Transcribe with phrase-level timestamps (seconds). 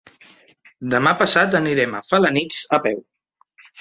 [0.93, 2.99] Demà passat anirem a Felanitx a peu.